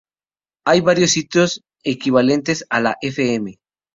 Hay 0.65 0.81
varios 0.81 1.11
sitios 1.11 1.61
equivalentes 1.83 2.65
a 2.71 2.81
la 2.81 2.97
Fm. 3.03 3.59